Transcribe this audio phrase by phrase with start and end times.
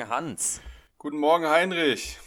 [0.00, 0.62] Morgen, Hans.
[0.96, 2.18] Guten Morgen, Heinrich.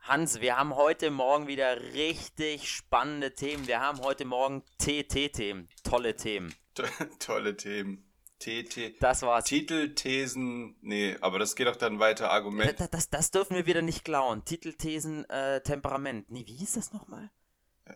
[0.00, 3.66] Hans, wir haben heute Morgen wieder richtig spannende Themen.
[3.66, 5.68] Wir haben heute Morgen TT-Themen.
[5.84, 6.54] Tolle Themen.
[7.18, 8.10] Tolle Themen.
[8.38, 8.94] TT.
[8.98, 9.44] Das war's.
[9.44, 10.78] Titel, Thesen.
[10.80, 12.30] Nee, aber das geht doch dann weiter.
[12.30, 12.80] Argument.
[12.80, 14.42] Das, das, das dürfen wir wieder nicht klauen.
[14.46, 16.30] Titel, Thesen, äh, Temperament.
[16.30, 17.30] Nee, wie hieß das nochmal?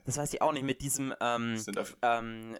[0.04, 0.64] Das weiß ich auch nicht.
[0.64, 2.58] Mit diesem, ähm, auf, ähm,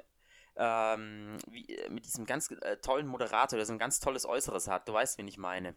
[0.56, 4.68] ähm, wie, äh, mit diesem ganz äh, tollen Moderator, der so ein ganz tolles Äußeres
[4.68, 4.88] hat.
[4.88, 5.74] Du weißt, wen ich meine.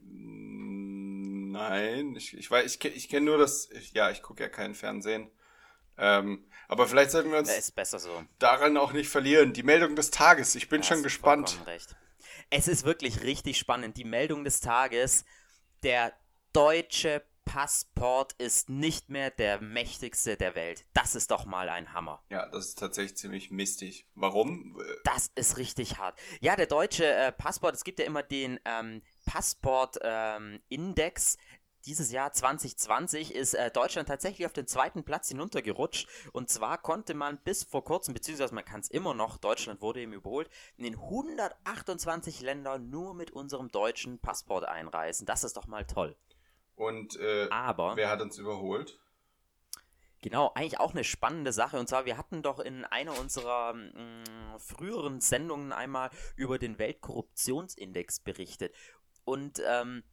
[1.51, 3.69] Nein, ich, ich weiß, ich, ich kenne nur das.
[3.71, 5.29] Ich, ja, ich gucke ja kein Fernsehen.
[5.97, 8.23] Ähm, aber vielleicht sollten wir uns Der ist besser so.
[8.39, 9.53] daran auch nicht verlieren.
[9.53, 10.55] Die Meldung des Tages.
[10.55, 11.59] Ich bin Ja, schon gespannt.
[12.49, 13.97] Es ist wirklich richtig spannend.
[13.97, 15.23] Die Meldung des Tages:
[15.83, 16.13] Der
[16.51, 20.85] deutsche Passport ist nicht mehr der mächtigste der Welt.
[20.93, 22.21] Das ist doch mal ein Hammer.
[22.29, 24.07] Ja, das ist tatsächlich ziemlich mistig.
[24.15, 24.81] Warum?
[25.03, 26.17] Das ist richtig hart.
[26.41, 31.37] Ja, der deutsche äh, Passport, es gibt ja immer den ähm, Passport-Index.
[31.85, 36.07] Dieses Jahr 2020 ist äh, Deutschland tatsächlich auf den zweiten Platz hinuntergerutscht.
[36.31, 39.99] Und zwar konnte man bis vor kurzem, beziehungsweise man kann es immer noch, Deutschland wurde
[39.99, 45.25] eben überholt, in den 128 Ländern nur mit unserem deutschen Passport einreisen.
[45.25, 46.15] Das ist doch mal toll.
[46.75, 47.95] Und äh, Aber.
[47.95, 48.99] wer hat uns überholt?
[50.21, 51.77] Genau, eigentlich auch eine spannende Sache.
[51.77, 58.21] Und zwar, wir hatten doch in einer unserer mh, früheren Sendungen einmal über den Weltkorruptionsindex
[58.21, 58.73] berichtet.
[59.25, 60.03] Und ähm,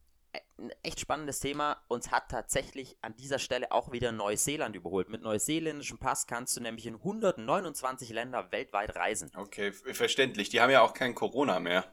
[0.57, 1.81] ein echt spannendes Thema.
[1.87, 5.09] Uns hat tatsächlich an dieser Stelle auch wieder Neuseeland überholt.
[5.09, 9.31] Mit neuseeländischem Pass kannst du nämlich in 129 Länder weltweit reisen.
[9.35, 10.49] Okay, verständlich.
[10.49, 11.85] Die haben ja auch kein Corona mehr.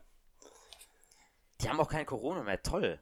[1.61, 2.63] Die haben auch kein Corona mehr.
[2.63, 3.01] Toll.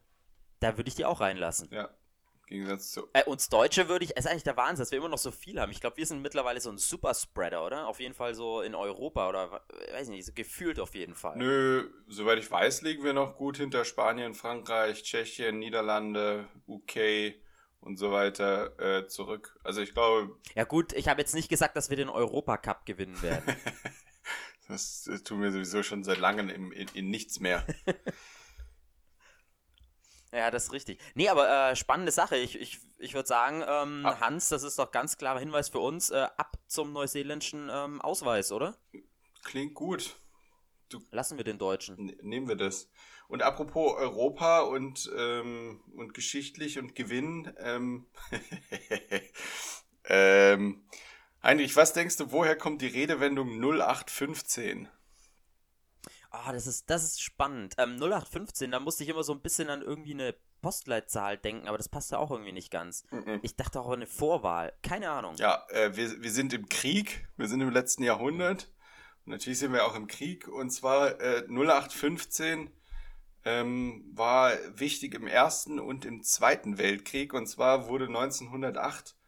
[0.60, 1.68] Da würde ich die auch reinlassen.
[1.70, 3.08] Ja, im Gegensatz zu.
[3.12, 5.30] Äh, uns Deutsche würde ich, es ist eigentlich der Wahnsinn, dass wir immer noch so
[5.30, 5.72] viel haben.
[5.72, 7.88] Ich glaube, wir sind mittlerweile so ein Superspreader, oder?
[7.88, 9.62] Auf jeden Fall so in Europa oder
[9.92, 11.36] weiß nicht, so gefühlt auf jeden Fall.
[11.36, 17.34] Nö, soweit ich weiß, liegen wir noch gut hinter Spanien, Frankreich, Tschechien, Niederlande, UK
[17.80, 19.58] und so weiter äh, zurück.
[19.64, 23.20] Also ich glaube, Ja gut, ich habe jetzt nicht gesagt, dass wir den Europacup gewinnen
[23.22, 23.56] werden.
[24.68, 27.64] das äh, tun wir sowieso schon seit langem in, in, in nichts mehr.
[30.32, 30.98] ja, das ist richtig.
[31.14, 32.36] Nee, aber äh, spannende Sache.
[32.36, 34.20] Ich, ich, ich würde sagen, ähm, Ah.
[34.20, 38.52] Hans, das ist doch ganz klarer Hinweis für uns, äh, ab zum neuseeländischen ähm, Ausweis,
[38.52, 38.76] oder?
[39.44, 40.16] Klingt gut.
[41.10, 41.96] Lassen wir den Deutschen.
[41.98, 42.88] N nehmen wir das.
[43.28, 48.06] Und apropos Europa und, ähm, und geschichtlich und Gewinn, ähm,
[50.04, 50.84] ähm,
[51.42, 54.88] Heinrich, was denkst du, woher kommt die Redewendung 0815?
[56.44, 57.74] Ah, das ist, das ist spannend.
[57.78, 61.78] Ähm, 0815, da musste ich immer so ein bisschen an irgendwie eine Postleitzahl denken, aber
[61.78, 63.04] das passt ja auch irgendwie nicht ganz.
[63.10, 63.40] Mhm.
[63.42, 64.72] Ich dachte auch an eine Vorwahl.
[64.82, 65.36] Keine Ahnung.
[65.36, 68.72] Ja, äh, wir, wir sind im Krieg, wir sind im letzten Jahrhundert.
[69.24, 70.48] Und natürlich sind wir auch im Krieg.
[70.48, 72.70] Und zwar äh, 0815
[73.44, 77.32] ähm, war wichtig im Ersten und im Zweiten Weltkrieg.
[77.32, 79.25] Und zwar wurde 1908 äh,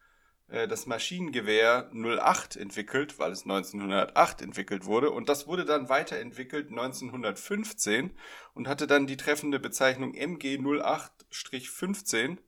[0.49, 5.11] das Maschinengewehr 08 entwickelt, weil es 1908 entwickelt wurde.
[5.11, 8.17] Und das wurde dann weiterentwickelt 1915
[8.55, 12.39] und hatte dann die treffende Bezeichnung MG 08-15.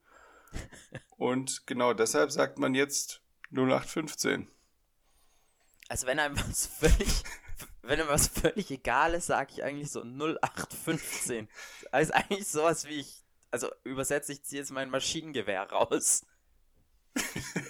[1.18, 3.20] Und genau deshalb sagt man jetzt
[3.52, 4.48] 0815.
[5.90, 7.22] Also wenn einem was völlig,
[7.82, 11.48] wenn einem was völlig egal ist, sage ich eigentlich so 0815.
[11.92, 16.24] Also eigentlich sowas wie ich, also übersetze ich ziehe jetzt mein Maschinengewehr raus.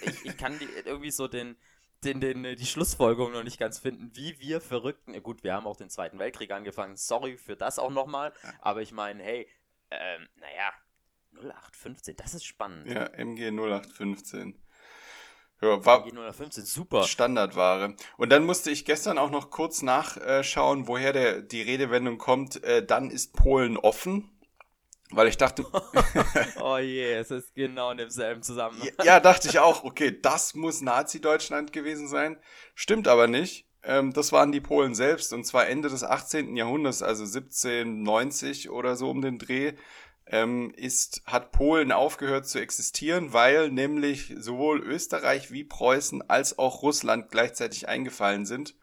[0.01, 1.55] Ich, ich kann die, irgendwie so den,
[2.03, 5.77] den, den, die Schlussfolgerung noch nicht ganz finden, wie wir Verrückten, gut, wir haben auch
[5.77, 9.47] den Zweiten Weltkrieg angefangen, sorry für das auch nochmal, aber ich meine, hey,
[9.91, 10.73] ähm, naja,
[11.35, 12.87] 0815, das ist spannend.
[12.87, 14.59] Ja, MG 0815.
[15.61, 17.03] Ja, war 0815, super.
[17.03, 17.95] Standardware.
[18.17, 22.63] Und dann musste ich gestern auch noch kurz nachschauen, woher der, die Redewendung kommt.
[22.63, 24.31] Äh, dann ist Polen offen.
[25.11, 25.65] Weil ich dachte,
[26.61, 28.89] Oh je, es ist genau in demselben Zusammenhang.
[29.03, 32.37] ja, dachte ich auch, okay, das muss Nazi-Deutschland gewesen sein.
[32.75, 33.67] Stimmt aber nicht.
[33.83, 36.55] Ähm, das waren die Polen selbst und zwar Ende des 18.
[36.55, 39.73] Jahrhunderts, also 1790 oder so um den Dreh,
[40.27, 46.83] ähm, ist, hat Polen aufgehört zu existieren, weil nämlich sowohl Österreich wie Preußen als auch
[46.83, 48.75] Russland gleichzeitig eingefallen sind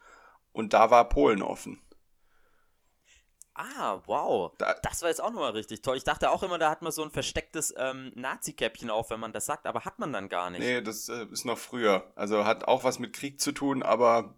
[0.52, 1.80] und da war Polen offen.
[3.58, 4.52] Ah, wow.
[4.58, 5.96] Da- das war jetzt auch nochmal richtig toll.
[5.96, 9.32] Ich dachte auch immer, da hat man so ein verstecktes ähm, Nazi-Käppchen auf, wenn man
[9.32, 10.60] das sagt, aber hat man dann gar nicht.
[10.60, 12.10] Nee, das äh, ist noch früher.
[12.14, 14.34] Also hat auch was mit Krieg zu tun, aber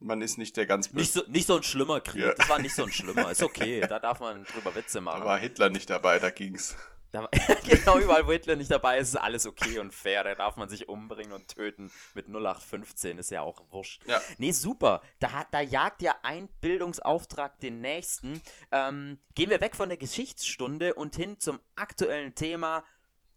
[0.00, 2.22] man ist nicht der ganz Nicht so, nicht so ein schlimmer Krieg.
[2.22, 2.34] Ja.
[2.34, 3.30] Das war nicht so ein schlimmer.
[3.30, 5.24] Ist okay, da darf man drüber Witze Da machen.
[5.24, 6.76] war Hitler nicht dabei, da ging's.
[7.14, 7.28] Da,
[7.64, 10.24] genau, überall, wo Hitler nicht dabei ist, ist alles okay und fair.
[10.24, 14.02] Da darf man sich umbringen und töten mit 0815, ist ja auch wurscht.
[14.06, 14.20] Ja.
[14.38, 15.00] Nee, super.
[15.20, 18.42] Da, da jagt ja ein Bildungsauftrag den nächsten.
[18.72, 22.82] Ähm, gehen wir weg von der Geschichtsstunde und hin zum aktuellen Thema.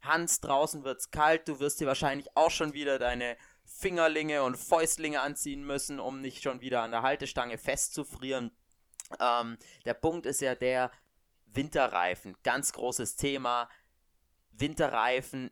[0.02, 1.48] Hans, draußen wird's kalt.
[1.48, 6.42] Du wirst dir wahrscheinlich auch schon wieder deine Fingerlinge und Fäustlinge anziehen müssen, um nicht
[6.42, 8.50] schon wieder an der Haltestange festzufrieren.
[9.20, 10.90] Ähm, der Punkt ist ja der,
[11.48, 13.70] Winterreifen, ganz großes Thema.
[14.52, 15.52] Winterreifen.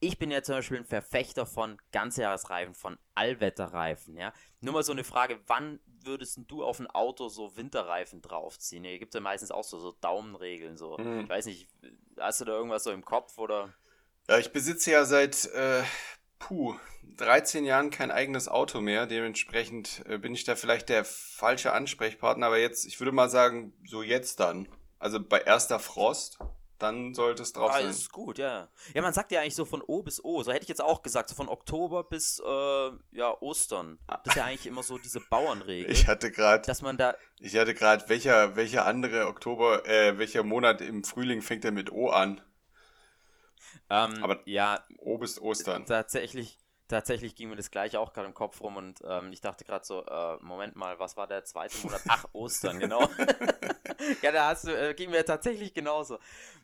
[0.00, 4.32] Ich bin ja zum Beispiel ein Verfechter von Ganzjahresreifen, von Allwetterreifen, ja.
[4.60, 8.84] Nur mal so eine Frage, wann würdest du auf ein Auto so Winterreifen draufziehen?
[8.84, 10.98] Hier gibt es ja meistens auch so, so Daumenregeln, so.
[10.98, 11.20] Mhm.
[11.20, 11.68] Ich weiß nicht,
[12.18, 13.72] hast du da irgendwas so im Kopf oder?
[14.28, 15.82] Ja, ich besitze ja seit, äh,
[16.38, 16.74] puh,
[17.16, 19.06] 13 Jahren kein eigenes Auto mehr.
[19.06, 22.46] Dementsprechend äh, bin ich da vielleicht der falsche Ansprechpartner.
[22.46, 24.68] Aber jetzt, ich würde mal sagen, so jetzt dann.
[25.02, 26.38] Also bei erster Frost,
[26.78, 27.90] dann sollte es drauf ah, sein.
[27.90, 28.68] ist gut, ja.
[28.94, 30.44] Ja, man sagt ja eigentlich so von O bis O.
[30.44, 33.98] So hätte ich jetzt auch gesagt, so von Oktober bis äh, ja, Ostern.
[34.06, 35.90] Das ist ja eigentlich immer so diese Bauernregel.
[35.90, 36.64] Ich hatte gerade.
[36.64, 37.16] Dass man da.
[37.40, 41.90] Ich hatte gerade, welcher, welcher andere Oktober, äh, welcher Monat im Frühling fängt der mit
[41.90, 42.40] O an?
[43.90, 44.84] Ähm, Aber ja.
[44.98, 45.84] O bis Ostern.
[45.84, 49.64] Tatsächlich tatsächlich ging mir das gleiche auch gerade im Kopf rum und ähm, ich dachte
[49.64, 52.02] gerade so, äh, Moment mal, was war der zweite Monat?
[52.08, 53.00] Ach, Ostern, genau.
[54.22, 56.18] ja, da hast du, äh, ging mir tatsächlich genauso.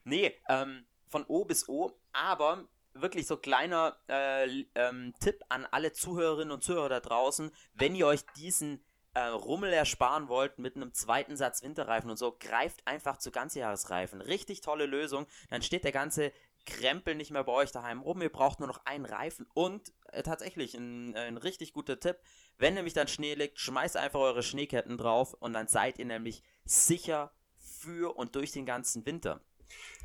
[0.04, 5.92] Nee, ähm, von O bis O, aber wirklich so kleiner äh, ähm, Tipp an alle
[5.92, 8.84] Zuhörerinnen und Zuhörer da draußen, wenn ihr euch diesen
[9.18, 14.20] äh, Rummel ersparen wollt mit einem zweiten Satz Winterreifen und so, greift einfach zu Ganzjahresreifen.
[14.20, 15.26] Richtig tolle Lösung.
[15.50, 16.32] Dann steht der ganze
[16.66, 18.22] Krempel nicht mehr bei euch daheim rum.
[18.22, 22.18] Ihr braucht nur noch einen Reifen und äh, tatsächlich ein, ein, richtig guter Tipp.
[22.58, 26.42] Wenn nämlich dann Schnee liegt, schmeißt einfach eure Schneeketten drauf und dann seid ihr nämlich
[26.64, 29.40] sicher für und durch den ganzen Winter.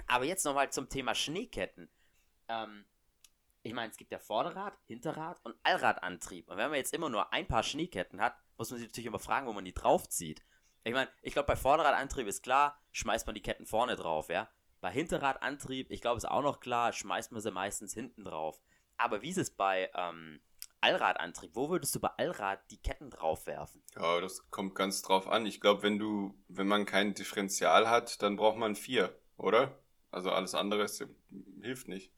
[0.07, 1.89] Aber jetzt nochmal zum Thema Schneeketten.
[2.47, 2.85] Ähm,
[3.61, 6.49] ich meine, es gibt ja Vorderrad, Hinterrad und Allradantrieb.
[6.49, 9.19] Und wenn man jetzt immer nur ein paar Schneeketten hat, muss man sich natürlich immer
[9.19, 10.43] fragen, wo man die draufzieht.
[10.83, 14.49] Ich meine, ich glaube, bei Vorderradantrieb ist klar, schmeißt man die Ketten vorne drauf, ja.
[14.81, 18.61] Bei Hinterradantrieb, ich glaube, ist auch noch klar, schmeißt man sie meistens hinten drauf.
[18.97, 20.41] Aber wie ist es bei ähm,
[20.81, 21.55] Allradantrieb?
[21.55, 23.81] Wo würdest du bei Allrad die Ketten drauf werfen?
[23.95, 25.45] Ja, das kommt ganz drauf an.
[25.45, 29.79] Ich glaube, wenn du, wenn man kein Differential hat, dann braucht man vier, oder?
[30.11, 31.05] Also alles andere ist,
[31.61, 32.11] hilft nicht.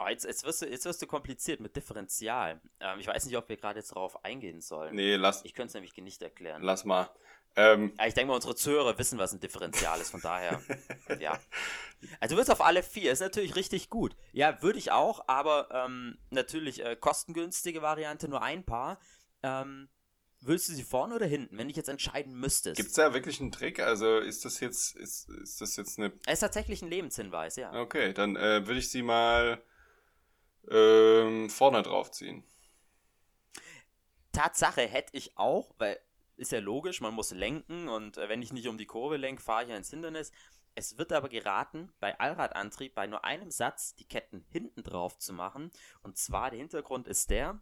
[0.00, 2.60] Oh, jetzt, jetzt, wirst du, jetzt wirst du kompliziert mit Differential.
[2.80, 4.94] Ähm, ich weiß nicht, ob wir gerade jetzt darauf eingehen sollen.
[4.94, 5.44] Nee, lass.
[5.44, 6.62] Ich könnte es nämlich nicht erklären.
[6.62, 7.10] Lass mal.
[7.56, 10.60] Ähm, ja, ich denke mal, unsere Zuhörer wissen, was ein Differential ist, von daher,
[11.18, 11.40] ja.
[12.20, 14.14] Also du wirst auf alle vier, ist natürlich richtig gut.
[14.32, 19.00] Ja, würde ich auch, aber ähm, natürlich äh, kostengünstige Variante, nur ein paar.
[19.42, 19.88] Ähm,
[20.40, 22.76] Willst du sie vorne oder hinten, wenn ich jetzt entscheiden müsstest?
[22.76, 23.80] Gibt es da wirklich einen Trick?
[23.80, 26.12] Also ist das jetzt, ist, ist das jetzt eine.
[26.26, 27.72] Es ist tatsächlich ein Lebenshinweis, ja.
[27.72, 29.60] Okay, dann äh, würde ich sie mal
[30.70, 32.44] ähm, vorne draufziehen.
[34.32, 35.98] Tatsache hätte ich auch, weil
[36.36, 39.42] ist ja logisch, man muss lenken und äh, wenn ich nicht um die Kurve lenke,
[39.42, 40.30] fahre ich ja ins Hindernis.
[40.76, 45.32] Es wird aber geraten, bei Allradantrieb bei nur einem Satz die Ketten hinten drauf zu
[45.32, 45.72] machen.
[46.02, 47.60] Und zwar der Hintergrund ist der,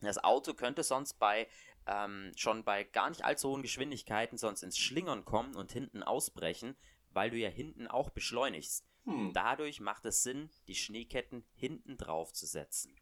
[0.00, 1.46] das Auto könnte sonst bei
[1.86, 6.76] ähm, schon bei gar nicht allzu hohen Geschwindigkeiten sonst ins Schlingern kommen und hinten ausbrechen,
[7.10, 8.84] weil du ja hinten auch beschleunigst.
[9.04, 9.32] Hm.
[9.32, 12.94] Dadurch macht es Sinn, die Schneeketten hinten drauf zu setzen.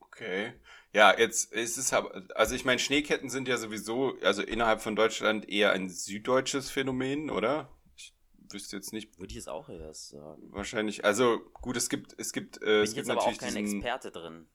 [0.00, 0.52] Okay.
[0.92, 4.96] Ja, jetzt ist es aber, also ich meine, Schneeketten sind ja sowieso, also innerhalb von
[4.96, 7.70] Deutschland eher ein süddeutsches Phänomen, oder?
[7.96, 8.14] Ich
[8.50, 9.18] wüsste jetzt nicht.
[9.18, 10.42] Würde ich es auch erst sagen.
[10.50, 13.64] Wahrscheinlich, also gut, es gibt, es gibt, äh, es gibt jetzt natürlich aber auch kein
[13.64, 14.48] diesen, Experte drin.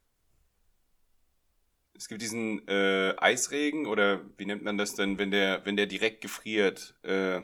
[1.95, 5.85] Es gibt diesen äh, Eisregen oder wie nennt man das denn, wenn der, wenn der
[5.85, 6.95] direkt gefriert?
[7.03, 7.41] Äh,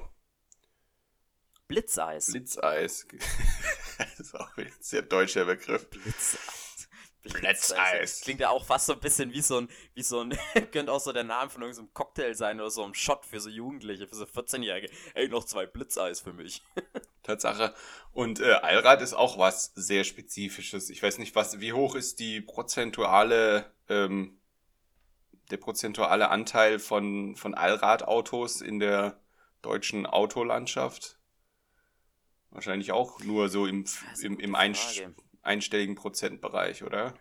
[1.69, 2.31] Blitzeis.
[2.31, 3.07] Blitzeis.
[3.99, 5.87] das ist auch ein sehr deutscher Begriff.
[5.89, 6.89] Blitzeis.
[7.21, 8.21] Blitzeis.
[8.21, 10.35] Klingt ja auch fast so ein bisschen wie so ein, wie so ein,
[10.71, 13.49] könnte auch so der Name von irgendeinem Cocktail sein oder so ein Shot für so
[13.49, 14.89] Jugendliche, für so 14-Jährige.
[15.13, 16.63] Ey, noch zwei Blitzeis für mich.
[17.23, 17.75] Tatsache.
[18.13, 20.89] Und äh, Allrad ist auch was sehr Spezifisches.
[20.89, 24.39] Ich weiß nicht, was, wie hoch ist die prozentuale, ähm,
[25.51, 29.19] der prozentuale Anteil von, von Allradautos in der
[29.61, 31.18] deutschen Autolandschaft?
[32.51, 33.85] Wahrscheinlich auch nur so im,
[34.21, 35.03] im, im Einst
[35.41, 37.13] einstelligen Prozentbereich, oder?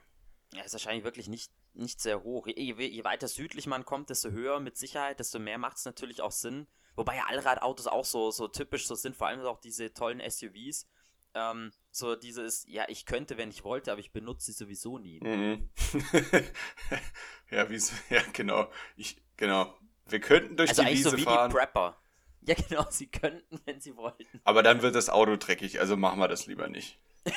[0.54, 2.46] Ja, ist wahrscheinlich wirklich nicht, nicht sehr hoch.
[2.46, 6.20] Je, je weiter südlich man kommt, desto höher mit Sicherheit, desto mehr macht es natürlich
[6.20, 6.66] auch Sinn.
[6.96, 10.88] Wobei ja Allradautos auch so, so typisch so sind, vor allem auch diese tollen SUVs.
[11.34, 15.20] Ähm, so dieses, ja, ich könnte, wenn ich wollte, aber ich benutze sie sowieso nie.
[15.20, 15.70] Mhm.
[17.50, 17.80] ja, wie
[18.10, 18.70] ja, genau.
[18.96, 19.78] Ich, genau.
[20.06, 21.50] Wir könnten durch also die Wiese so wie fahren.
[21.50, 22.00] Die Prepper.
[22.42, 24.40] Ja, genau, sie könnten, wenn sie wollten.
[24.44, 26.98] Aber dann wird das Auto dreckig, also machen wir das lieber nicht.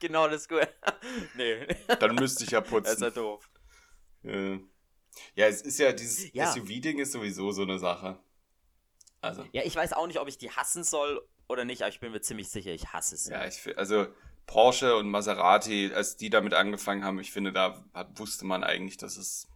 [0.00, 0.68] genau, das ist gut.
[1.36, 1.66] nee.
[2.00, 2.84] Dann müsste ich ja putzen.
[2.84, 3.48] Das ist ja doof.
[4.24, 4.58] Äh,
[5.34, 6.50] ja, es ist ja, dieses ja.
[6.52, 8.18] SUV-Ding ist sowieso so eine Sache.
[9.20, 9.46] Also.
[9.52, 12.12] Ja, ich weiß auch nicht, ob ich die hassen soll oder nicht, aber ich bin
[12.12, 13.28] mir ziemlich sicher, ich hasse es.
[13.28, 14.06] Ja, ich also
[14.46, 17.84] Porsche und Maserati, als die damit angefangen haben, ich finde, da
[18.16, 19.48] wusste man eigentlich, dass es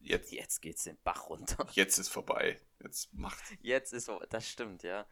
[0.00, 0.32] jetzt.
[0.32, 1.66] Jetzt geht's den Bach runter.
[1.72, 2.60] Jetzt ist vorbei.
[2.84, 3.42] Jetzt macht.
[3.62, 5.06] Jetzt ist das stimmt, ja.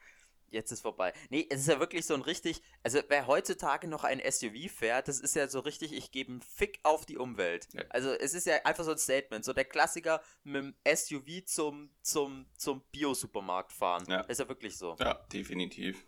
[0.52, 1.14] Jetzt ist vorbei.
[1.30, 5.08] Nee, es ist ja wirklich so ein richtig, also wer heutzutage noch ein SUV fährt,
[5.08, 7.68] das ist ja so richtig, ich gebe einen Fick auf die Umwelt.
[7.72, 7.84] Ja.
[7.88, 11.90] Also es ist ja einfach so ein Statement, so der Klassiker mit dem SUV zum,
[12.02, 14.04] zum, zum Bio-Supermarkt fahren.
[14.08, 14.20] Ja.
[14.22, 14.94] ist ja wirklich so.
[15.00, 16.06] Ja, definitiv.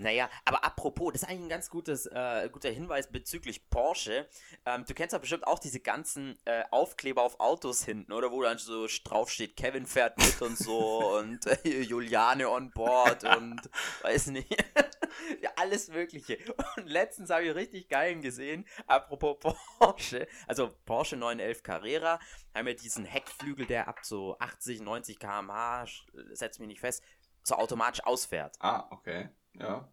[0.00, 4.26] Naja, aber apropos, das ist eigentlich ein ganz gutes, äh, guter Hinweis bezüglich Porsche.
[4.64, 8.32] Ähm, du kennst ja bestimmt auch diese ganzen äh, Aufkleber auf Autos hinten, oder?
[8.32, 13.60] Wo dann so draufsteht, Kevin fährt mit und so und äh, Juliane on board und
[14.02, 14.50] weiß nicht.
[15.42, 16.38] ja, alles Mögliche.
[16.76, 19.36] Und letztens habe ich richtig geilen gesehen, apropos
[19.78, 22.18] Porsche, also Porsche 911 Carrera,
[22.54, 25.84] haben wir diesen Heckflügel, der ab so 80, 90 km/h,
[26.32, 27.02] setzt mich nicht fest,
[27.42, 28.56] so automatisch ausfährt.
[28.60, 29.28] Ah, okay.
[29.54, 29.88] Ja.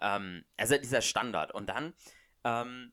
[0.00, 1.52] Ähm, also dieser Standard.
[1.52, 1.94] Und dann
[2.44, 2.92] ähm,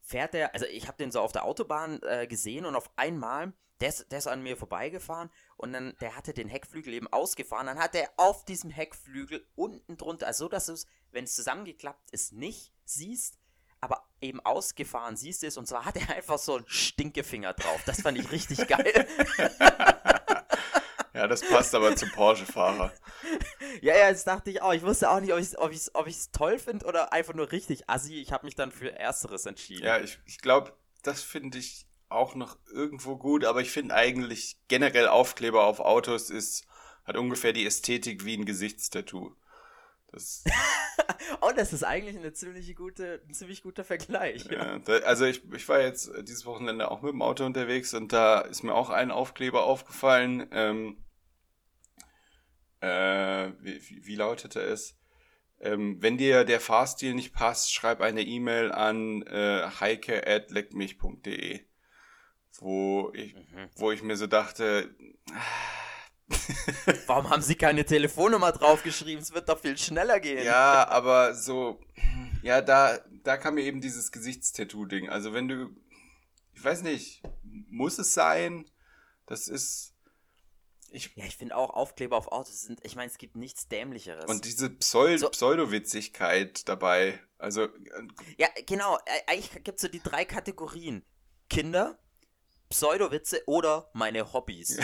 [0.00, 3.52] fährt er, also ich habe den so auf der Autobahn äh, gesehen und auf einmal,
[3.80, 7.66] der ist, der ist an mir vorbeigefahren und dann, der hatte den Heckflügel eben ausgefahren.
[7.66, 11.34] Dann hat er auf diesem Heckflügel unten drunter, also so, dass du es, wenn es
[11.34, 13.38] zusammengeklappt ist, nicht siehst,
[13.80, 17.82] aber eben ausgefahren siehst du es und zwar hat er einfach so einen Stinkefinger drauf.
[17.86, 19.08] Das fand ich richtig geil.
[21.14, 22.92] Ja, das passt aber zum Porsche-Fahrer.
[23.80, 24.72] Ja, ja, das dachte ich auch.
[24.72, 27.34] Ich wusste auch nicht, ob ich es ob ich's, ob ich's toll finde oder einfach
[27.34, 28.20] nur richtig assi.
[28.20, 29.84] Ich habe mich dann für Ersteres entschieden.
[29.84, 34.56] Ja, ich, ich glaube, das finde ich auch noch irgendwo gut, aber ich finde eigentlich
[34.68, 36.66] generell Aufkleber auf Autos ist,
[37.04, 39.34] hat ungefähr die Ästhetik wie ein Gesichtstattoo.
[40.12, 40.44] Das
[41.40, 44.44] oh, das ist eigentlich eine ziemlich gute, ein ziemlich guter Vergleich.
[44.50, 44.78] Ja.
[44.78, 48.40] Da, also ich, ich war jetzt dieses Wochenende auch mit dem Auto unterwegs und da
[48.40, 50.46] ist mir auch ein Aufkleber aufgefallen.
[50.52, 50.98] Ähm,
[52.82, 54.98] äh, wie, wie lautete es?
[55.60, 61.60] Ähm, wenn dir der Fahrstil nicht passt, schreib eine E-Mail an äh, heike.leckmich.de
[62.60, 63.68] wo ich, mhm.
[63.76, 64.94] wo ich mir so dachte,
[67.06, 69.22] Warum haben sie keine Telefonnummer draufgeschrieben?
[69.22, 70.44] Es wird doch viel schneller gehen.
[70.44, 71.80] Ja, aber so,
[72.42, 75.10] ja, da, da kam mir eben dieses Gesichtstattoo-Ding.
[75.10, 75.70] Also wenn du,
[76.54, 78.64] ich weiß nicht, muss es sein?
[79.26, 79.91] Das ist,
[80.92, 84.26] ich, ja, ich finde auch Aufkleber auf Autos sind, ich meine, es gibt nichts Dämlicheres.
[84.26, 87.64] Und diese Pseud so, Pseudowitzigkeit dabei, also.
[87.64, 87.70] Äh,
[88.38, 91.04] ja, genau, eigentlich gibt es so die drei Kategorien.
[91.48, 91.98] Kinder,
[92.70, 94.78] Pseudowitze oder meine Hobbys.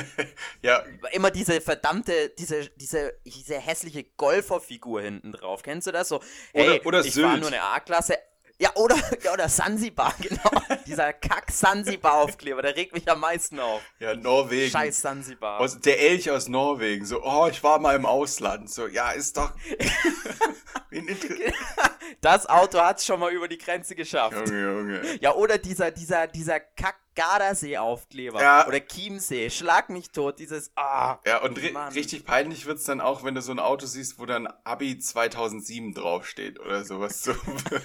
[0.62, 0.84] ja.
[1.12, 5.62] Immer diese verdammte, diese, diese, diese hässliche Golferfigur hinten drauf.
[5.62, 6.20] Kennst du das so?
[6.52, 8.18] Hey, oder, oder ich war nur eine A-Klasse,
[8.62, 10.78] ja, oder, ja, oder Sansibar, genau.
[10.86, 13.82] Dieser Kack-Sansibar-Aufkleber, der regt mich am meisten auf.
[13.98, 14.70] Ja, Norwegen.
[14.70, 15.58] Scheiß Sansibar.
[15.58, 17.04] Aus, der Elch aus Norwegen.
[17.04, 18.70] So, oh, ich war mal im Ausland.
[18.70, 19.50] So, ja, ist doch.
[22.20, 24.48] das Auto hat's schon mal über die Grenze geschafft.
[24.48, 25.18] Junge, Junge.
[25.20, 28.40] Ja, oder dieser, dieser, dieser Kack Gardasee-Aufkleber.
[28.40, 28.66] Ja.
[28.66, 29.50] Oder Chiemsee.
[29.50, 30.38] Schlag mich tot.
[30.38, 31.18] Dieses, ah.
[31.26, 34.26] Ja, und ri richtig peinlich wird's dann auch, wenn du so ein Auto siehst, wo
[34.26, 37.22] dann Abi 2007 draufsteht oder sowas.
[37.22, 37.34] So,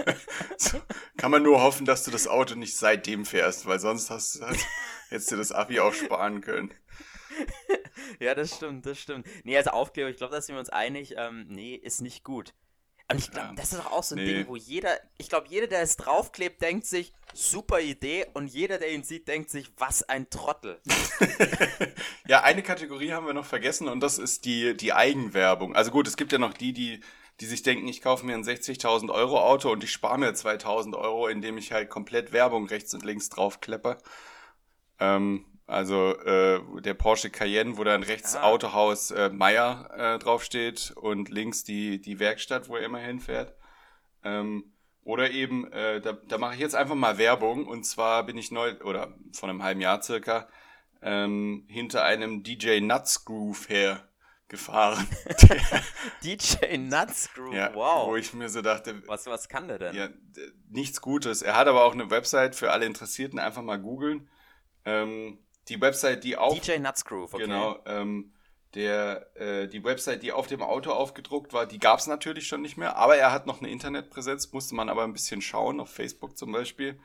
[0.58, 0.80] so,
[1.18, 4.46] kann man nur hoffen, dass du das Auto nicht seitdem fährst, weil sonst hast du,
[5.10, 6.74] hättest du das Abi auch sparen können.
[8.20, 9.28] ja, das stimmt, das stimmt.
[9.44, 12.54] Nee, also Aufkleber, ich glaube, da sind wir uns einig, ähm, nee, ist nicht gut.
[13.10, 14.34] Und ich glaube, das ist doch auch so ein nee.
[14.34, 18.26] Ding, wo jeder, ich glaube, jeder, der es draufklebt, denkt sich, super Idee.
[18.34, 20.82] Und jeder, der ihn sieht, denkt sich, was ein Trottel.
[22.28, 25.74] ja, eine Kategorie haben wir noch vergessen und das ist die, die Eigenwerbung.
[25.74, 27.00] Also gut, es gibt ja noch die, die,
[27.40, 30.98] die sich denken, ich kaufe mir ein 60.000 Euro Auto und ich spare mir 2.000
[30.98, 34.00] Euro, indem ich halt komplett Werbung rechts und links draufkleppe.
[35.00, 38.44] Ähm, also äh, der Porsche Cayenne, wo dann rechts ah.
[38.44, 43.54] Autohaus äh, Meier äh, draufsteht und links die, die Werkstatt, wo er immer hinfährt.
[44.24, 48.38] Ähm, oder eben, äh, da, da mache ich jetzt einfach mal Werbung und zwar bin
[48.38, 50.48] ich neu, oder von einem halben Jahr circa,
[51.02, 54.08] ähm, hinter einem DJ Nuts Groove her
[54.48, 55.06] gefahren.
[56.24, 58.08] DJ Nuts Groove, ja, wow.
[58.08, 59.96] Wo ich mir so dachte, was, was kann der denn?
[59.96, 60.10] Ja,
[60.70, 61.42] nichts Gutes.
[61.42, 64.30] Er hat aber auch eine Website für alle Interessierten, einfach mal googeln.
[64.86, 66.60] Ähm, die Website, die auf.
[66.60, 67.44] DJ Nuts Groove, okay.
[67.44, 67.80] Genau.
[67.86, 68.34] Ähm,
[68.74, 72.62] der, äh, die Website, die auf dem Auto aufgedruckt war, die gab es natürlich schon
[72.62, 75.90] nicht mehr, aber er hat noch eine Internetpräsenz, musste man aber ein bisschen schauen, auf
[75.90, 77.00] Facebook zum Beispiel.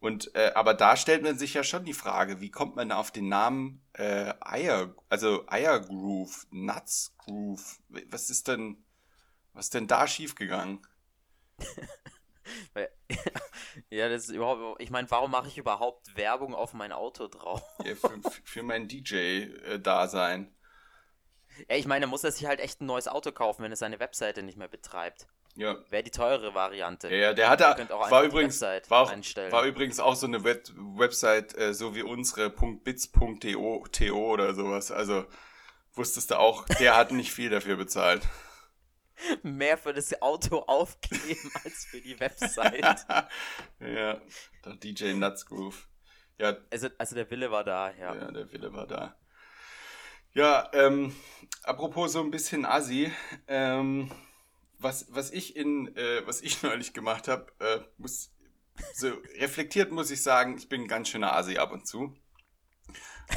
[0.00, 3.12] Und äh, aber da stellt man sich ja schon die Frage, wie kommt man auf
[3.12, 7.78] den Namen äh, Eier, also Eiergroove, Nuts Groove?
[8.10, 8.82] Was ist denn,
[9.52, 10.84] was ist denn da schiefgegangen?
[13.90, 14.80] ja, das ist überhaupt.
[14.80, 17.62] Ich meine, warum mache ich überhaupt Werbung auf mein Auto drauf?
[17.84, 20.54] Ja, für, für mein DJ-Dasein.
[21.68, 24.00] Ja, ich meine, muss er sich halt echt ein neues Auto kaufen, wenn er seine
[24.00, 25.26] Webseite nicht mehr betreibt.
[25.54, 25.76] Ja.
[25.90, 27.08] Wäre die teurere Variante.
[27.08, 29.12] Ja, ja der hatte, war übrigens, war, auch,
[29.50, 34.90] war übrigens auch so eine Web Website, äh, so wie unsere .bits.to oder sowas.
[34.90, 35.26] Also
[35.92, 38.22] wusstest du auch, der hat nicht viel dafür bezahlt.
[39.42, 43.06] Mehr für das Auto aufkleben als für die Website.
[43.80, 44.20] ja,
[44.64, 45.88] der DJ Nutsgroove.
[46.38, 46.56] Ja.
[46.70, 48.14] Also, also der Wille war da, ja.
[48.14, 49.16] Ja, der Wille war da.
[50.34, 51.14] Ja, ähm,
[51.62, 53.12] apropos so ein bisschen Assi,
[53.48, 54.10] ähm,
[54.78, 58.32] was, was ich in, äh, was ich neulich gemacht habe, äh, muss,
[58.94, 62.14] so reflektiert muss ich sagen, ich bin ein ganz schöner Asi ab und zu.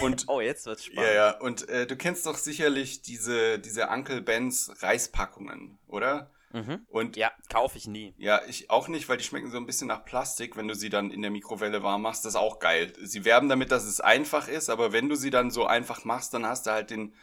[0.02, 1.10] Und, oh, jetzt wird's spannend.
[1.10, 6.32] Ja, ja, und äh, du kennst doch sicherlich diese, diese Uncle Ben's Reispackungen, oder?
[6.56, 6.86] Mhm.
[6.88, 8.14] Und ja, kaufe ich nie.
[8.18, 10.90] Ja, ich auch nicht, weil die schmecken so ein bisschen nach Plastik, wenn du sie
[10.90, 12.24] dann in der Mikrowelle warm machst.
[12.24, 12.94] Das ist auch geil.
[13.02, 16.34] Sie werben damit, dass es einfach ist, aber wenn du sie dann so einfach machst,
[16.34, 17.14] dann hast du halt den,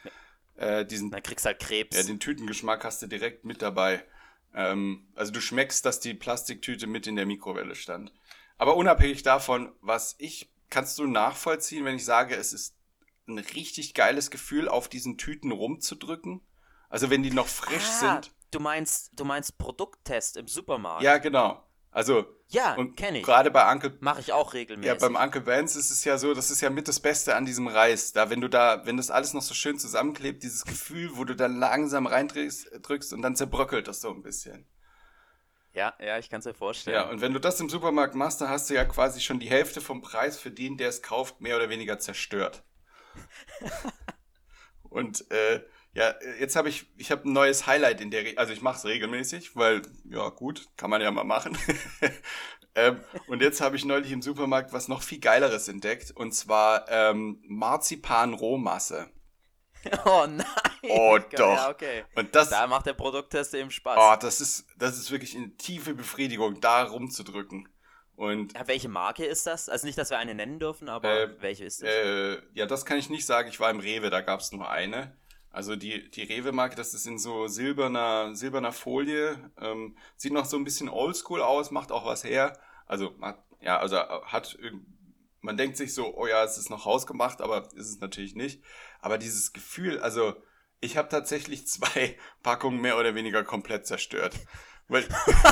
[0.57, 1.11] äh, diesen.
[1.11, 1.97] Dann kriegst du halt Krebs.
[1.97, 4.05] Ja, den Tütengeschmack hast du direkt mit dabei.
[4.55, 8.13] Ähm, also du schmeckst, dass die Plastiktüte mit in der Mikrowelle stand.
[8.59, 12.75] Aber unabhängig davon, was ich, kannst du nachvollziehen, wenn ich sage, es ist
[13.29, 16.41] ein richtig geiles Gefühl, auf diesen Tüten rumzudrücken?
[16.89, 18.35] Also wenn die noch frisch ah, sind.
[18.51, 21.03] Du meinst, du meinst Produkttest im Supermarkt?
[21.03, 21.63] Ja, genau.
[21.91, 23.25] Also, ja, kenne ich.
[23.25, 23.97] Gerade bei Uncle.
[24.01, 24.89] Mache ich auch regelmäßig.
[24.89, 27.45] Ja, beim Uncle Vance ist es ja so, das ist ja mit das Beste an
[27.45, 28.15] diesem Reis.
[28.15, 31.37] Da, wenn du da, wenn das alles noch so schön zusammenklebt, dieses Gefühl, wo du
[31.37, 34.67] dann langsam reindrückst drückst und dann zerbröckelt das so ein bisschen.
[35.75, 36.97] Ja, ja, ich kann es mir vorstellen.
[36.97, 39.49] Ja, und wenn du das im Supermarkt machst, dann hast du ja quasi schon die
[39.49, 42.63] Hälfte vom Preis für den, der es kauft, mehr oder weniger zerstört.
[44.83, 45.63] und äh,
[45.95, 48.79] ja, jetzt habe ich, ich habe ein neues Highlight in der, Re also ich mache
[48.79, 51.57] es regelmäßig, weil, ja gut, kann man ja mal machen.
[52.75, 56.87] ähm, und jetzt habe ich neulich im Supermarkt was noch viel Geileres entdeckt, und zwar
[56.89, 59.11] ähm, Marzipan-Rohmasse.
[60.05, 60.47] Oh nein!
[60.89, 61.57] Oh doch.
[61.57, 62.05] Ja, okay.
[62.15, 63.99] Und das, da macht der Produkttest eben Spaß.
[64.01, 67.69] Oh, das ist, das ist wirklich eine tiefe Befriedigung, da rumzudrücken.
[68.17, 69.69] Und ja, welche Marke ist das?
[69.69, 71.89] Also nicht, dass wir eine nennen dürfen, aber äh, welche ist das?
[71.89, 73.49] Äh, ja, das kann ich nicht sagen.
[73.49, 75.17] Ich war im Rewe, da gab es nur eine.
[75.51, 79.51] Also die, die Rewe-Marke, das ist in so silberner, silberner Folie.
[79.61, 82.59] Ähm, sieht noch so ein bisschen oldschool aus, macht auch was her.
[82.87, 83.15] Also,
[83.61, 84.59] ja, also hat,
[85.41, 88.63] man denkt sich so, oh ja, es ist noch hausgemacht, aber ist es natürlich nicht.
[89.03, 90.35] Aber dieses Gefühl, also
[90.81, 94.35] ich habe tatsächlich zwei Packungen mehr oder weniger komplett zerstört.
[94.89, 95.05] Weil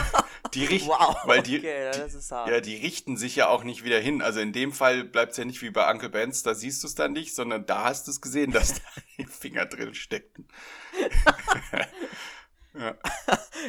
[0.54, 3.98] die richten, wow, weil die, okay, die, ja, die richten sich ja auch nicht wieder
[3.98, 4.22] hin.
[4.22, 6.88] Also in dem Fall bleibt es ja nicht wie bei Uncle Benz, da siehst du
[6.88, 8.80] es dann nicht, sondern da hast du es gesehen, dass da
[9.18, 10.48] die Finger drin steckten.
[12.74, 12.98] ja.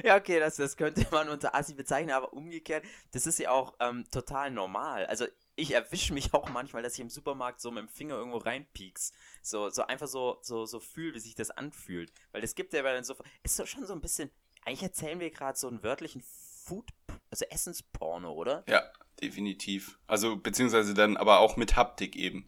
[0.04, 3.76] ja, okay, das, das könnte man unter Assi bezeichnen, aber umgekehrt, das ist ja auch
[3.80, 5.06] ähm, total normal.
[5.06, 8.38] Also ich erwische mich auch manchmal, dass ich im Supermarkt so mit dem Finger irgendwo
[8.38, 9.12] reinpieks.
[9.42, 12.12] So, so einfach so, so, so fühle, wie sich das anfühlt.
[12.32, 14.32] Weil das gibt ja dann so, ist doch schon so ein bisschen
[14.66, 16.90] eigentlich erzählen wir gerade so einen wörtlichen Food,
[17.30, 18.64] also Essensporno, oder?
[18.68, 18.84] Ja,
[19.22, 20.00] definitiv.
[20.08, 22.48] Also, beziehungsweise dann aber auch mit Haptik eben.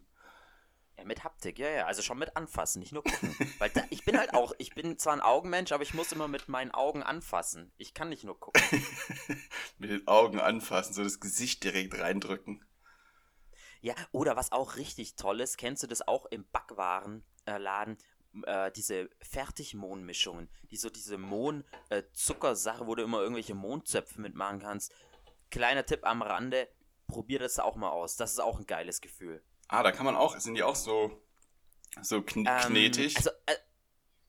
[0.97, 1.85] Ja, mit Haptik, ja, ja.
[1.85, 3.35] Also schon mit anfassen, nicht nur gucken.
[3.57, 6.27] Weil da, ich bin halt auch, ich bin zwar ein Augenmensch, aber ich muss immer
[6.27, 7.71] mit meinen Augen anfassen.
[7.77, 8.61] Ich kann nicht nur gucken.
[9.79, 12.63] mit den Augen anfassen, so das Gesicht direkt reindrücken.
[13.83, 17.97] Ja, oder was auch richtig toll ist, kennst du das auch im Backwarenladen,
[18.43, 24.93] äh, diese Fertigmohnmischungen, die so diese Mohn-Zuckersache, äh, wo du immer irgendwelche Mohnzöpfe mitmachen kannst.
[25.51, 26.69] Kleiner Tipp am Rande,
[27.07, 28.15] probier das auch mal aus.
[28.15, 29.43] Das ist auch ein geiles Gefühl.
[29.67, 31.21] Ah, da kann man auch, sind die auch so,
[32.01, 33.17] so kn ähm, knetig?
[33.17, 33.55] Also, äh,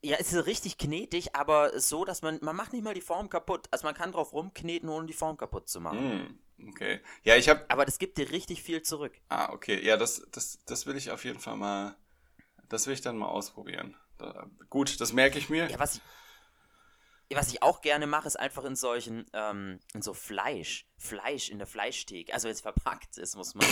[0.03, 3.31] ja, es ist richtig knetig, aber so, dass man, man macht nicht mal die Form
[3.31, 3.69] kaputt.
[3.71, 6.19] Also man kann drauf rumkneten, ohne die Form kaputt zu machen.
[6.25, 6.39] Mm,
[6.69, 7.01] okay.
[7.23, 7.65] Ja, ich habe.
[7.69, 9.13] Aber das gibt dir richtig viel zurück.
[9.29, 9.85] Ah, okay.
[9.85, 11.97] Ja, das, das, das will ich auf jeden Fall mal
[12.69, 13.97] das will ich dann mal ausprobieren.
[14.19, 15.71] Da, gut, das merke ich mir.
[15.71, 16.01] Ja, was
[17.29, 21.51] ich, was ich auch gerne mache, ist einfach in solchen, ähm, in so Fleisch, Fleisch
[21.51, 23.67] in der Fleischtheke, also wenn es verpackt ist, muss man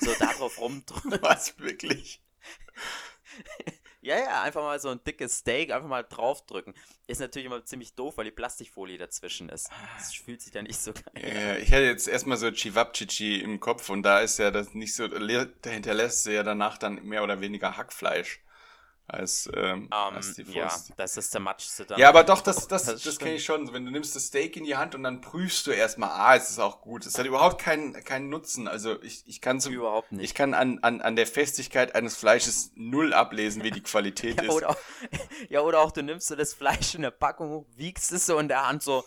[0.00, 1.18] so darauf rumdrücken.
[1.22, 2.22] Was, wirklich?
[4.06, 6.74] ja, ja, einfach mal so ein dickes Steak einfach mal draufdrücken.
[7.08, 9.68] Ist natürlich immer ziemlich doof, weil die Plastikfolie dazwischen ist.
[9.98, 13.58] Das fühlt sich dann nicht so geil ja, Ich hätte jetzt erstmal so Chivapchichi im
[13.58, 17.24] Kopf und da ist ja das nicht so, da hinterlässt sie ja danach dann mehr
[17.24, 18.40] oder weniger Hackfleisch.
[19.08, 20.92] Als, ähm, Um, als die ja, Wurst.
[20.96, 21.40] das ist der
[21.86, 21.98] dann.
[21.98, 23.72] Ja, aber doch, das, das, Das das, kenne ich schon.
[23.72, 26.50] Wenn du nimmst das Steak in die Hand und dann prüfst du erstmal, ah, es
[26.50, 27.06] ist auch gut.
[27.06, 28.66] Es hat überhaupt keinen, keinen Nutzen.
[28.66, 30.24] Also ich, ich kann zum, Überhaupt nicht.
[30.24, 34.48] ich kann an, an, an der Festigkeit eines Fleisches null ablesen, wie die Qualität Ja
[34.48, 34.50] ist.
[34.50, 34.76] oder, auch,
[35.48, 38.38] ja, oder auch du nimmst so das Fleisch in der Packung hoch, wiegst es so
[38.38, 39.04] in der Hand so,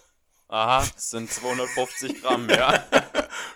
[0.49, 2.83] aha, es sind 250 Gramm, ja.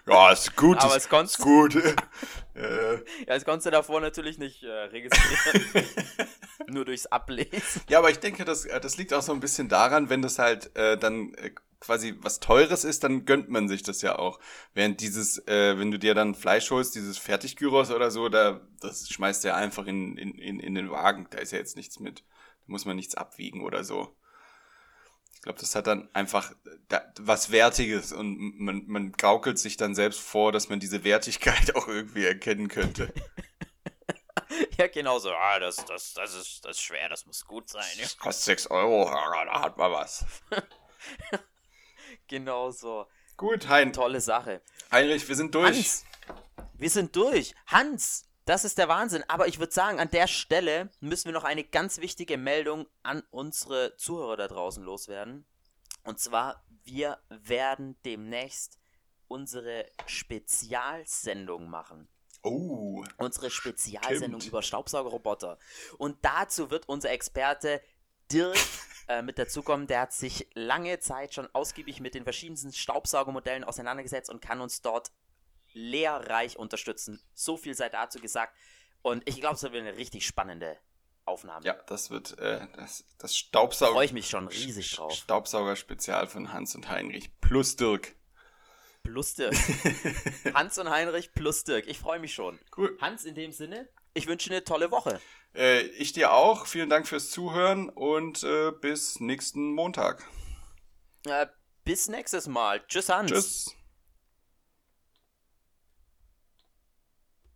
[0.06, 0.78] Ja, ist gut.
[0.80, 1.76] Aber ist, es konntest- ist gut.
[2.56, 5.86] äh, Ja, das konntest du davor natürlich nicht äh, registrieren.
[6.68, 7.82] Nur durchs Ablesen.
[7.90, 10.40] ja, aber ich denke, das, äh, das liegt auch so ein bisschen daran, wenn das
[10.40, 14.40] halt äh, dann äh, quasi was Teures ist, dann gönnt man sich das ja auch.
[14.74, 19.08] Während dieses, äh, wenn du dir dann Fleisch holst, dieses Fertiggyros oder so, da das
[19.10, 21.28] schmeißt du ja einfach in, in, in, in den Wagen.
[21.32, 22.20] Da ist ja jetzt nichts mit.
[22.20, 22.26] Da
[22.68, 24.16] muss man nichts abwiegen oder so.
[25.44, 26.54] Ich glaube, das hat dann einfach
[27.20, 31.90] was Wertiges und man, man gaukelt sich dann selbst vor, dass man diese Wertigkeit auch
[31.90, 33.14] irgendwie erkennen könnte.
[34.78, 35.32] Ja, genau so.
[35.32, 37.86] Ah, das, das, das, ist, das ist schwer, das muss gut sein.
[37.96, 38.04] Ja.
[38.04, 40.26] Das kostet 6 Euro, da hat man was.
[42.28, 43.08] Genau so.
[43.36, 44.62] Gut, hein, Tolle Sache.
[44.92, 45.76] Heinrich, wir sind durch.
[45.76, 46.06] Hans,
[46.76, 47.56] wir sind durch.
[47.66, 49.24] Hans, das ist der Wahnsinn.
[49.28, 53.24] Aber ich würde sagen, an der Stelle müssen wir noch eine ganz wichtige Meldung an
[53.32, 55.46] unsere Zuhörer da draußen loswerden.
[56.04, 58.78] Und zwar, wir werden demnächst
[59.28, 62.10] unsere Spezialsendung machen.
[62.44, 64.52] Oh, Unsere Spezialsendung Stimmt.
[64.52, 65.58] über Staubsaugerroboter.
[65.98, 67.82] Und dazu wird unser Experte
[68.32, 68.58] Dirk
[69.08, 69.88] äh, mit dazukommen.
[69.88, 74.82] Der hat sich lange Zeit schon ausgiebig mit den verschiedensten Staubsaugermodellen auseinandergesetzt und kann uns
[74.82, 75.14] dort
[75.74, 77.22] lehrreich unterstützen.
[77.34, 78.56] So viel sei dazu gesagt.
[79.02, 80.78] Und ich glaube, es wird eine richtig spannende
[81.26, 81.66] Aufnahme.
[81.66, 83.94] ja, das wird äh, das, das Staubsauger.
[83.94, 85.14] Freue ich mich schon riesig drauf.
[85.14, 88.16] Staubsauger-Spezial von Hans und Heinrich plus Dirk.
[89.04, 89.54] Plus Dirk.
[90.54, 91.88] Hans und Heinrich plus Dirk.
[91.88, 92.60] Ich freue mich schon.
[92.76, 92.98] Cool.
[93.02, 95.20] Hans, in dem Sinne, ich wünsche eine tolle Woche.
[95.56, 96.66] Äh, ich dir auch.
[96.66, 100.26] Vielen Dank fürs Zuhören und äh, bis nächsten Montag.
[101.26, 101.48] Äh,
[101.84, 102.86] bis nächstes Mal.
[102.88, 103.32] Tschüss, Hans.
[103.32, 103.76] Tschüss.